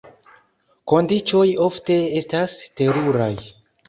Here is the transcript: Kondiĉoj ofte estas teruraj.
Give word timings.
Kondiĉoj 0.93 1.43
ofte 1.65 1.97
estas 2.21 2.57
teruraj. 2.81 3.29